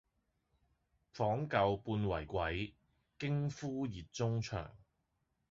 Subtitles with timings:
[1.15, 2.73] 訪舊半為鬼，
[3.19, 4.75] 驚呼熱中腸。